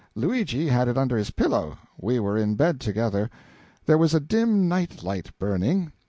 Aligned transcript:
Luigi 0.15 0.65
had 0.67 0.87
it 0.87 0.97
under 0.97 1.15
his 1.15 1.29
pillow; 1.29 1.77
we 1.95 2.19
were 2.19 2.35
in 2.35 2.55
bed 2.55 2.79
together. 2.79 3.29
There 3.85 3.99
was 3.99 4.15
a 4.15 4.19
dim 4.19 4.67
night 4.67 5.03
light 5.03 5.29
burning. 5.37 5.91